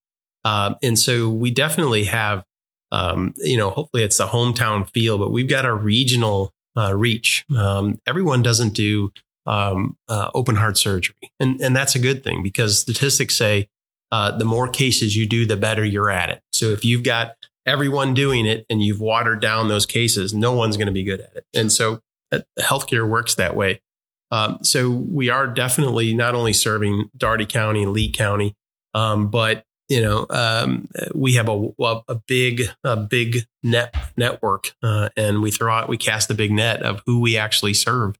[0.47, 2.45] um, and so we definitely have
[2.93, 7.45] um, you know, hopefully it's the hometown feel, but we've got a regional uh, reach.
[7.57, 9.13] Um, everyone doesn't do
[9.45, 13.69] um, uh, open heart surgery, and and that's a good thing because statistics say
[14.13, 16.41] uh, the more cases you do, the better you're at it.
[16.53, 20.77] So if you've got everyone doing it and you've watered down those cases, no one's
[20.77, 21.45] going to be good at it.
[21.55, 23.81] And so uh, healthcare works that way.
[24.31, 28.55] Um, so we are definitely not only serving Dougherty County and Lee County,
[28.95, 31.69] um, but you know, um, we have a,
[32.09, 36.51] a big, a big net network, uh, and we throw out, we cast the big
[36.51, 38.17] net of who we actually serve.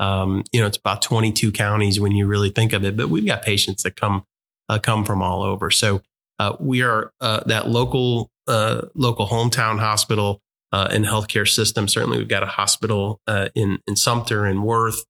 [0.00, 3.26] Um, you know, it's about 22 counties when you really think of it, but we've
[3.26, 4.24] got patients that come,
[4.68, 5.70] uh, come from all over.
[5.70, 6.02] So,
[6.38, 11.88] uh, we are, uh, that local, uh, local hometown hospital, uh, and healthcare system.
[11.88, 13.20] Certainly we've got a hospital,
[13.54, 15.04] in, in Sumter and Worth,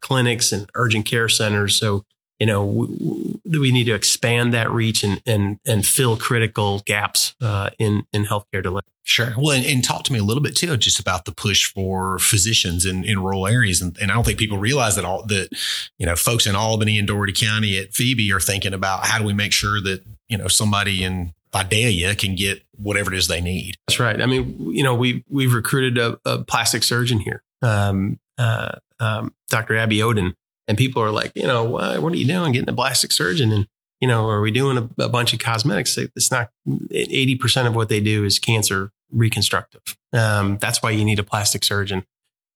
[0.00, 1.76] clinics and urgent care centers.
[1.76, 2.04] So,
[2.38, 7.34] you know, we, we need to expand that reach and and and fill critical gaps
[7.40, 8.82] uh, in in healthcare delivery.
[9.08, 9.32] Sure.
[9.38, 12.18] Well, and, and, talk to me a little bit too, just about the push for
[12.18, 13.80] physicians in, in rural areas.
[13.80, 15.48] And, and I don't think people realize that all that,
[15.96, 19.24] you know, folks in Albany and Dougherty County at Phoebe are thinking about how do
[19.24, 23.40] we make sure that, you know, somebody in Vidalia can get whatever it is they
[23.40, 23.76] need.
[23.86, 24.20] That's right.
[24.20, 29.34] I mean, you know, we we've recruited a, a plastic surgeon here, um, uh, um,
[29.48, 29.76] Dr.
[29.76, 30.34] Abby Oden.
[30.68, 33.50] And people are like, you know, what, what are you doing getting a plastic surgeon?
[33.50, 33.66] And,
[34.00, 35.96] you know, are we doing a, a bunch of cosmetics?
[35.96, 39.96] It's not 80% of what they do is cancer reconstructive.
[40.12, 42.04] Um, that's why you need a plastic surgeon.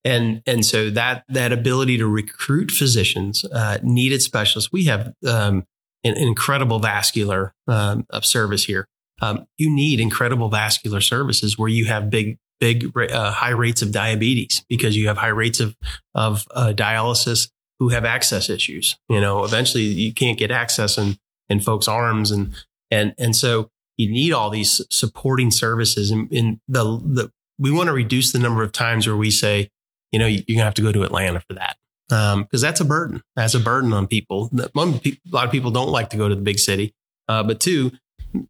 [0.04, 5.64] And, and so that, that ability to recruit physicians, uh, needed specialists, we have, um,
[6.04, 8.88] an, an incredible vascular, um, of service here.
[9.22, 13.92] Um, you need incredible vascular services where you have big, big, uh, high rates of
[13.92, 15.76] diabetes because you have high rates of,
[16.14, 17.48] of, uh, dialysis
[17.82, 18.96] who have access issues.
[19.08, 21.18] You know, eventually you can't get access in,
[21.48, 22.30] in folks' arms.
[22.30, 22.54] And,
[22.92, 26.12] and, and so you need all these supporting services.
[26.12, 29.68] And, and the, the, we want to reduce the number of times where we say,
[30.12, 31.76] you know, you're going to have to go to Atlanta for that.
[32.08, 33.20] Because um, that's a burden.
[33.34, 34.48] That's a burden on people.
[34.74, 36.94] One, a lot of people don't like to go to the big city.
[37.26, 37.90] Uh, but two,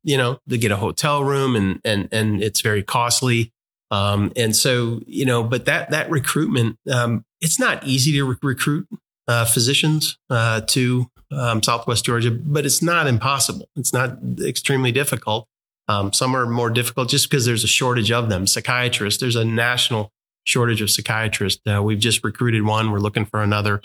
[0.03, 3.51] you know, they get a hotel room and, and, and it's very costly.
[3.91, 8.37] Um, and so, you know, but that, that recruitment, um, it's not easy to re-
[8.43, 8.89] recruit
[9.29, 13.69] uh, physicians uh, to um, Southwest Georgia, but it's not impossible.
[13.77, 15.47] It's not extremely difficult.
[15.89, 18.47] Um, some are more difficult just because there's a shortage of them.
[18.47, 20.13] Psychiatrists, there's a national
[20.45, 21.63] shortage of psychiatrists.
[21.67, 22.91] Uh, we've just recruited one.
[22.91, 23.81] We're looking for another.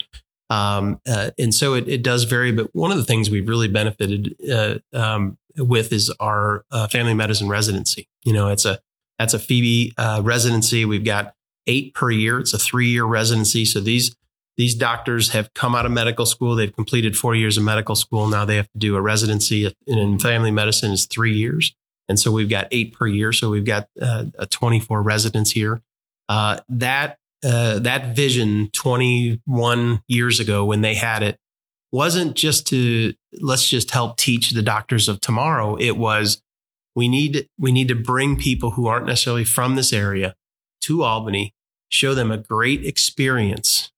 [0.50, 2.52] Um, uh, and so it, it, does vary.
[2.52, 7.14] But one of the things we've really benefited uh, um, with is our uh, family
[7.14, 8.08] medicine residency.
[8.24, 8.78] You know, it's a
[9.18, 10.84] that's a Phoebe residency.
[10.84, 11.34] We've got
[11.66, 12.40] eight per year.
[12.40, 13.64] It's a three year residency.
[13.64, 14.16] So these
[14.58, 16.56] these doctors have come out of medical school.
[16.56, 18.26] They've completed four years of medical school.
[18.26, 21.74] Now they have to do a residency in family medicine is three years.
[22.08, 23.32] And so we've got eight per year.
[23.32, 25.80] So we've got uh, a 24 residents here.
[26.28, 31.38] Uh, that, uh, that vision 21 years ago when they had it
[31.92, 35.76] wasn't just to, let's just help teach the doctors of tomorrow.
[35.76, 36.42] It was,
[36.96, 40.34] we need, we need to bring people who aren't necessarily from this area
[40.82, 41.54] to Albany,
[41.90, 43.92] show them a great experience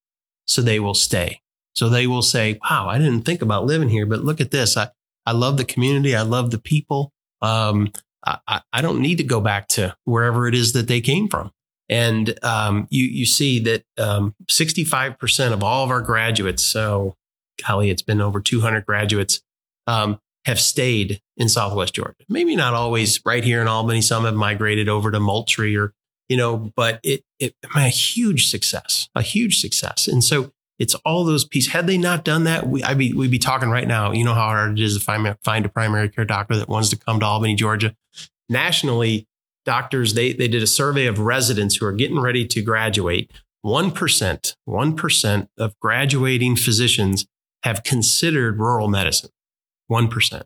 [0.45, 1.41] so they will stay.
[1.73, 4.75] So they will say, wow, I didn't think about living here, but look at this.
[4.75, 4.89] I,
[5.25, 6.15] I love the community.
[6.15, 7.13] I love the people.
[7.41, 7.91] Um,
[8.25, 11.51] I, I don't need to go back to wherever it is that they came from.
[11.89, 17.15] And um, you, you see that um, 65% of all of our graduates, so
[17.65, 19.41] golly, it's been over 200 graduates,
[19.87, 22.23] um, have stayed in Southwest Georgia.
[22.29, 24.01] Maybe not always right here in Albany.
[24.01, 25.93] Some have migrated over to Moultrie or
[26.31, 30.07] you know, but it, it, a huge success, a huge success.
[30.07, 31.73] And so it's all those pieces.
[31.73, 34.13] Had they not done that, we, I'd be, we'd be talking right now.
[34.13, 36.87] You know how hard it is to find, find a primary care doctor that wants
[36.87, 37.97] to come to Albany, Georgia.
[38.47, 39.27] Nationally,
[39.65, 43.29] doctors, they, they did a survey of residents who are getting ready to graduate.
[43.65, 47.27] 1%, 1% of graduating physicians
[47.63, 49.31] have considered rural medicine.
[49.91, 50.43] 1%.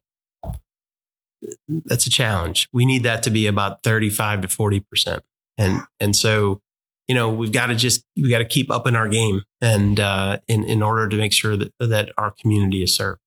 [1.68, 2.70] That's a challenge.
[2.74, 5.22] We need that to be about 35 to 40%
[5.58, 6.62] and and so
[7.08, 10.00] you know we've got to just we got to keep up in our game and
[10.00, 13.20] uh, in in order to make sure that that our community is served.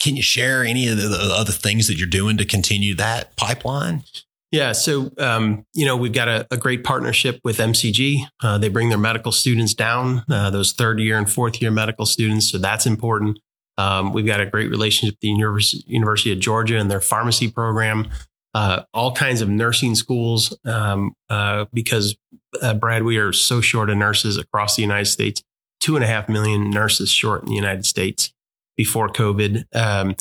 [0.00, 4.02] Can you share any of the other things that you're doing to continue that pipeline?
[4.50, 8.24] Yeah, so um, you know we've got a, a great partnership with MCG.
[8.42, 12.04] Uh, they bring their medical students down, uh, those third year and fourth year medical
[12.04, 12.50] students.
[12.50, 13.38] So that's important.
[13.78, 17.50] Um, we've got a great relationship with the University, University of Georgia and their pharmacy
[17.50, 18.10] program
[18.54, 22.16] uh, all kinds of nursing schools um, uh, because
[22.60, 25.42] uh, Brad, we are so short of nurses across the United States.
[25.80, 28.32] Two and a half million nurses short in the United States
[28.76, 30.14] before COVID, um,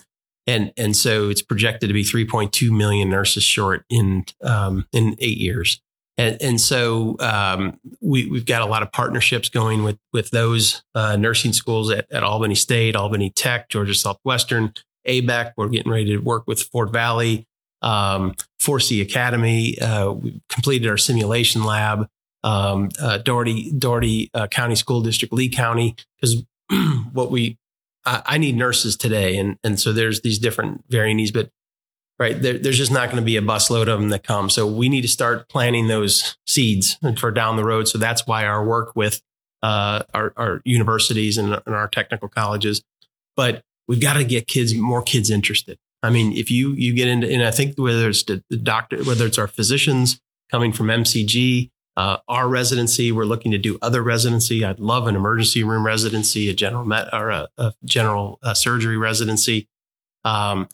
[0.48, 5.38] and and so it's projected to be 3.2 million nurses short in um, in eight
[5.38, 5.80] years.
[6.18, 10.84] And, and so um, we, we've got a lot of partnerships going with with those
[10.96, 14.74] uh, nursing schools at, at Albany State, Albany Tech, Georgia Southwestern,
[15.08, 15.54] ABAC.
[15.58, 17.48] We're getting ready to work with Fort Valley
[17.82, 19.80] um, 4C Academy.
[19.80, 22.08] Uh, we completed our simulation lab.
[22.44, 26.44] Um, uh, Dougherty, Dougherty uh, County School District, Lee County, because
[27.14, 27.60] what we,
[28.04, 29.38] I, I, need nurses today.
[29.38, 31.52] And, and so there's these different varying needs, but
[32.18, 34.50] right there, there's just not going to be a busload of them that come.
[34.50, 37.88] So we need to start planting those seeds for down the road.
[37.88, 39.22] So that's why our work with
[39.64, 42.84] uh, our, our universities and, and our technical colleges,
[43.36, 45.78] but we've got to get kids, more kids interested.
[46.04, 49.26] I mean, if you you get into, and I think whether it's the, doctor, whether
[49.26, 54.66] it's our physicians coming from MCG, uh, our residency, we're looking to do other residency.
[54.66, 58.98] I'd love an emergency room residency, a general met, or a, a general uh, surgery
[58.98, 59.68] residency.
[60.24, 60.68] Um,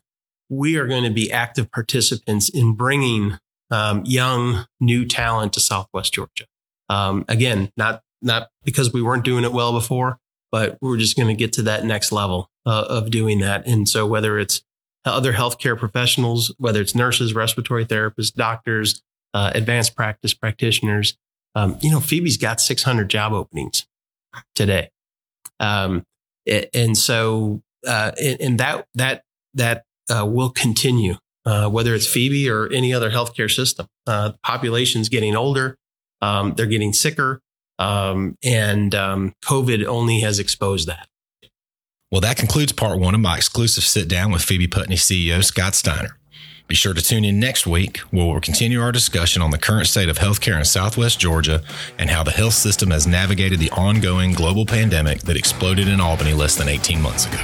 [0.49, 3.37] we are going to be active participants in bringing
[3.69, 6.45] um, young new talent to Southwest Georgia.
[6.89, 10.19] Um, again, not not because we weren't doing it well before,
[10.51, 13.67] but we're just going to get to that next level uh, of doing that.
[13.67, 14.63] And so whether it's
[15.11, 19.03] other healthcare professionals, whether it's nurses, respiratory therapists, doctors,
[19.33, 21.17] uh, advanced practice practitioners.
[21.55, 23.87] Um, you know, Phoebe's got 600 job openings
[24.55, 24.91] today.
[25.59, 26.03] Um,
[26.73, 32.71] and so, uh, and that, that, that uh, will continue, uh, whether it's Phoebe or
[32.71, 33.87] any other healthcare system.
[34.05, 35.77] Uh, the population's getting older.
[36.21, 37.41] Um, they're getting sicker.
[37.79, 41.07] Um, and um, COVID only has exposed that.
[42.09, 45.75] Well, that concludes part one of my exclusive sit down with Phoebe Putney CEO Scott
[45.75, 46.17] Steiner.
[46.65, 49.87] Be sure to tune in next week where we'll continue our discussion on the current
[49.87, 51.61] state of healthcare in Southwest Georgia
[51.97, 56.31] and how the health system has navigated the ongoing global pandemic that exploded in Albany
[56.31, 57.43] less than 18 months ago.